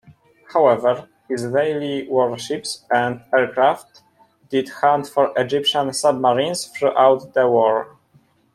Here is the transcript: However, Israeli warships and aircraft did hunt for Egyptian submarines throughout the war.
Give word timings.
However, 0.51 1.07
Israeli 1.29 2.07
warships 2.09 2.83
and 2.91 3.21
aircraft 3.31 4.01
did 4.49 4.67
hunt 4.69 5.05
for 5.07 5.31
Egyptian 5.37 5.93
submarines 5.93 6.65
throughout 6.65 7.35
the 7.35 7.47
war. 7.47 7.99